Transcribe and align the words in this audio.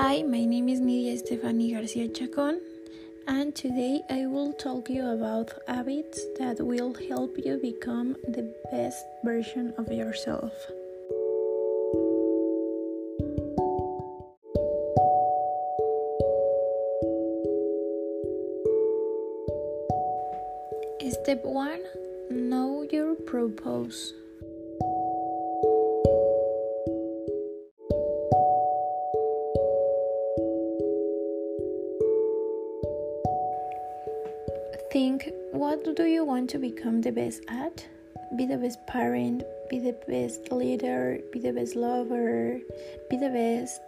Hi, 0.00 0.22
my 0.22 0.44
name 0.44 0.68
is 0.68 0.80
Nidia 0.80 1.18
Estefany 1.18 1.72
Garcia 1.72 2.06
Chacon, 2.06 2.60
and 3.26 3.52
today 3.52 4.00
I 4.08 4.26
will 4.26 4.52
talk 4.52 4.88
you 4.88 5.04
about 5.04 5.50
habits 5.66 6.24
that 6.38 6.64
will 6.64 6.94
help 7.08 7.36
you 7.36 7.58
become 7.58 8.14
the 8.28 8.54
best 8.70 9.04
version 9.24 9.74
of 9.76 9.90
yourself. 9.90 10.52
Step 21.10 21.44
1 21.44 21.82
Know 22.30 22.86
your 22.92 23.16
purpose. 23.16 24.12
What 35.84 35.96
do 35.96 36.04
you 36.04 36.24
want 36.24 36.50
to 36.50 36.58
become 36.58 37.00
the 37.00 37.12
best 37.12 37.42
at? 37.48 37.86
Be 38.36 38.46
the 38.46 38.56
best 38.56 38.84
parent, 38.86 39.44
be 39.70 39.78
the 39.78 39.94
best 40.08 40.50
leader, 40.50 41.20
be 41.32 41.38
the 41.38 41.52
best 41.52 41.76
lover, 41.76 42.58
be 43.08 43.16
the 43.16 43.28
best. 43.28 43.80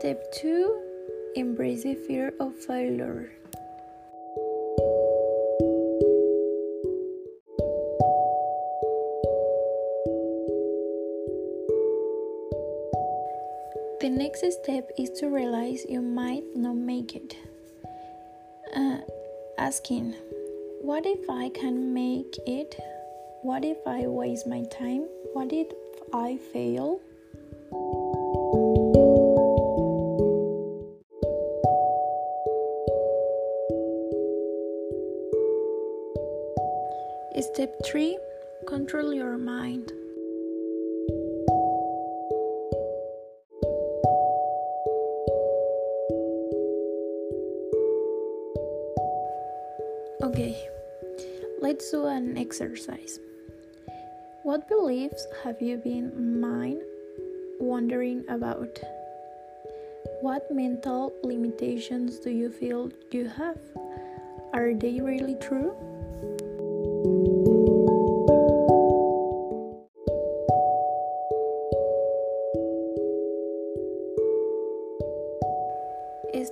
Step 0.00 0.32
2 0.32 0.80
Embrace 1.34 1.82
the 1.82 1.94
fear 1.94 2.32
of 2.40 2.54
failure. 2.54 3.30
The 13.98 14.10
next 14.10 14.44
step 14.52 14.90
is 14.98 15.08
to 15.20 15.28
realize 15.28 15.86
you 15.88 16.02
might 16.02 16.44
not 16.54 16.76
make 16.76 17.16
it. 17.16 17.34
Uh, 18.76 18.98
asking, 19.56 20.14
What 20.82 21.06
if 21.06 21.30
I 21.30 21.48
can 21.48 21.94
make 21.94 22.36
it? 22.46 22.78
What 23.40 23.64
if 23.64 23.78
I 23.86 24.06
waste 24.06 24.46
my 24.46 24.64
time? 24.64 25.06
What 25.32 25.50
if 25.50 25.68
I 26.12 26.38
fail? 26.52 27.00
Step 37.54 37.72
3 37.86 38.18
Control 38.66 39.14
your 39.14 39.38
mind. 39.38 39.90
Okay, 50.26 50.58
let's 51.62 51.88
do 51.92 52.06
an 52.06 52.36
exercise. 52.36 53.20
What 54.42 54.66
beliefs 54.66 55.24
have 55.44 55.62
you 55.62 55.76
been 55.76 56.40
mind 56.40 56.82
wondering 57.60 58.24
about? 58.28 58.76
What 60.22 60.50
mental 60.50 61.12
limitations 61.22 62.18
do 62.18 62.30
you 62.30 62.50
feel 62.50 62.90
you 63.12 63.28
have? 63.28 63.60
Are 64.52 64.74
they 64.74 64.98
really 65.00 65.36
true? 65.36 65.78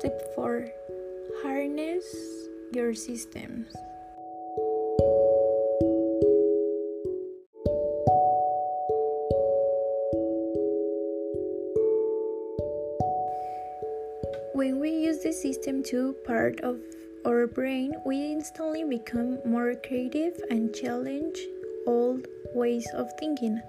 Step 0.00 0.34
4 0.34 0.68
Harness 1.42 2.06
your 2.72 2.94
systems. 2.94 3.74
When 14.54 14.80
we 14.80 14.90
use 14.90 15.22
the 15.22 15.32
system 15.32 15.82
2 15.82 16.16
part 16.26 16.60
of 16.60 16.80
our 17.24 17.46
brain, 17.46 17.94
we 18.04 18.32
instantly 18.32 18.84
become 18.84 19.38
more 19.44 19.74
creative 19.86 20.40
and 20.50 20.74
challenge 20.74 21.38
old 21.86 22.26
ways 22.54 22.86
of 22.94 23.08
thinking. 23.18 23.60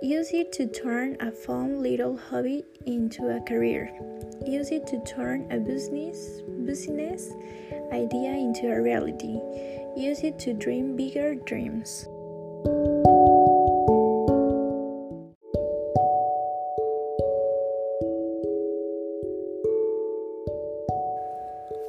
Use 0.00 0.30
it 0.32 0.52
to 0.52 0.66
turn 0.66 1.16
a 1.20 1.32
fun 1.32 1.82
little 1.82 2.16
hobby 2.16 2.64
into 2.86 3.28
a 3.28 3.40
career. 3.40 3.90
Use 4.46 4.70
it 4.70 4.86
to 4.86 5.02
turn 5.04 5.50
a 5.50 5.58
business 5.58 6.42
business 6.68 7.32
idea 7.94 8.32
into 8.36 8.68
a 8.68 8.78
reality. 8.78 9.40
Use 9.96 10.20
it 10.22 10.38
to 10.38 10.52
dream 10.52 10.96
bigger 10.96 11.34
dreams. 11.34 12.04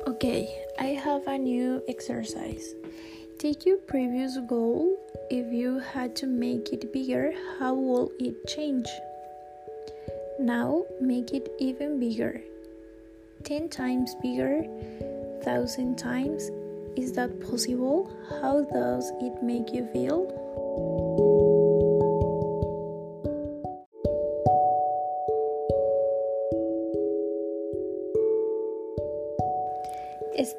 Okay, 0.07 0.47
I 0.79 0.95
have 0.95 1.27
a 1.27 1.37
new 1.37 1.83
exercise. 1.89 2.63
Take 3.37 3.65
your 3.65 3.79
previous 3.79 4.37
goal. 4.47 4.95
If 5.29 5.51
you 5.51 5.79
had 5.79 6.15
to 6.23 6.25
make 6.25 6.71
it 6.71 6.93
bigger, 6.93 7.33
how 7.59 7.73
will 7.75 8.11
it 8.17 8.47
change? 8.47 8.87
Now 10.39 10.85
make 11.01 11.33
it 11.33 11.51
even 11.59 11.99
bigger. 11.99 12.41
10 13.43 13.69
times 13.69 14.15
bigger, 14.21 14.63
1000 15.43 15.97
times. 15.97 16.49
Is 16.95 17.13
that 17.13 17.39
possible? 17.39 18.11
How 18.41 18.63
does 18.63 19.11
it 19.21 19.41
make 19.41 19.73
you 19.73 19.87
feel? 19.93 20.27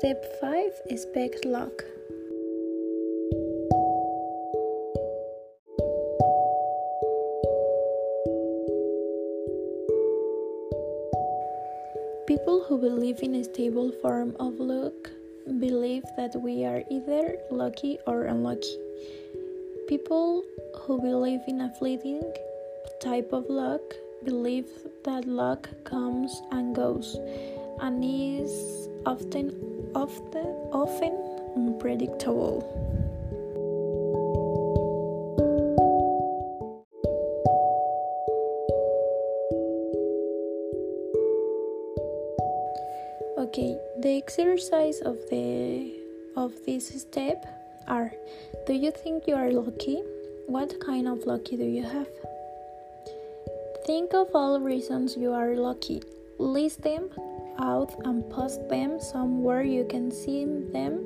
Step 0.00 0.24
5 0.40 0.82
Expect 0.88 1.44
luck. 1.44 1.84
People 12.30 12.62
who 12.62 12.78
believe 12.78 13.24
in 13.24 13.34
a 13.34 13.42
stable 13.42 13.90
form 13.90 14.36
of 14.38 14.60
luck 14.60 15.10
believe 15.58 16.04
that 16.16 16.30
we 16.40 16.64
are 16.64 16.84
either 16.88 17.36
lucky 17.50 17.98
or 18.06 18.26
unlucky. 18.26 18.78
People 19.88 20.44
who 20.82 21.00
believe 21.00 21.40
in 21.48 21.60
a 21.60 21.74
fleeting 21.74 22.22
type 23.02 23.32
of 23.32 23.50
luck 23.50 23.82
believe 24.22 24.68
that 25.02 25.24
luck 25.24 25.68
comes 25.82 26.40
and 26.52 26.72
goes 26.72 27.18
and 27.80 28.04
is 28.04 28.88
often 29.06 29.90
often 29.96 30.46
often 30.70 31.12
unpredictable. 31.56 32.62
Okay, 43.50 43.76
the 43.98 44.16
exercise 44.16 45.00
of 45.00 45.18
the 45.28 45.90
of 46.36 46.54
this 46.66 46.86
step 46.86 47.42
are 47.88 48.12
do 48.64 48.72
you 48.72 48.92
think 48.92 49.26
you 49.26 49.34
are 49.34 49.50
lucky? 49.50 50.04
What 50.46 50.78
kind 50.78 51.08
of 51.08 51.26
lucky 51.26 51.56
do 51.56 51.64
you 51.64 51.82
have? 51.82 52.06
Think 53.84 54.14
of 54.14 54.28
all 54.34 54.60
reasons 54.60 55.16
you 55.16 55.32
are 55.32 55.56
lucky. 55.56 56.00
List 56.38 56.82
them 56.82 57.10
out 57.58 57.90
and 58.04 58.22
post 58.30 58.68
them 58.68 59.00
somewhere 59.00 59.64
you 59.64 59.82
can 59.82 60.12
see 60.12 60.44
them 60.70 61.02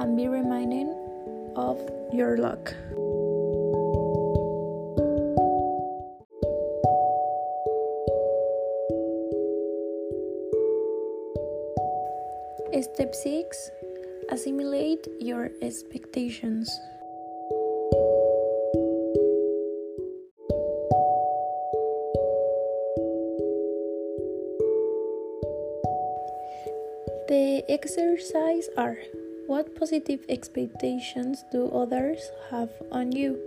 and 0.00 0.16
be 0.16 0.26
reminded 0.26 0.88
of 1.54 1.76
your 2.14 2.38
luck. 2.38 2.72
Step 12.82 13.14
6 13.14 13.70
Assimilate 14.30 15.06
your 15.20 15.50
expectations. 15.62 16.68
The 27.28 27.62
exercise 27.68 28.68
are 28.76 28.98
What 29.46 29.76
positive 29.78 30.26
expectations 30.28 31.44
do 31.52 31.68
others 31.70 32.32
have 32.50 32.70
on 32.90 33.12
you? 33.12 33.38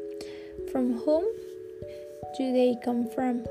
From 0.71 1.03
whom 1.03 1.25
do 2.37 2.53
they 2.53 2.77
come 2.81 3.09
from? 3.09 3.43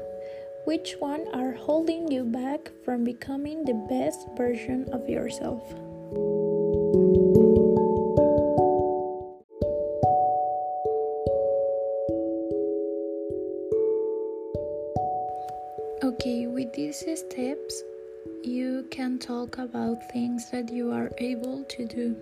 Which 0.66 0.96
one 0.98 1.28
are 1.32 1.52
holding 1.52 2.10
you 2.10 2.24
back 2.24 2.72
from 2.84 3.04
becoming 3.04 3.64
the 3.64 3.86
best 3.88 4.26
version 4.36 4.88
of 4.90 5.08
yourself? 5.08 5.62
Okay, 16.02 16.48
with 16.48 16.72
these 16.72 16.98
steps, 16.98 17.84
you 18.42 18.88
can 18.90 19.20
talk 19.20 19.58
about 19.58 20.10
things 20.12 20.50
that 20.50 20.72
you 20.72 20.90
are 20.90 21.12
able 21.18 21.62
to 21.62 21.86
do. 21.86 22.16